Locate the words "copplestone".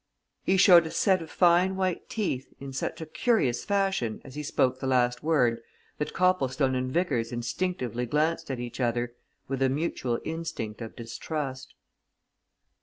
6.11-6.73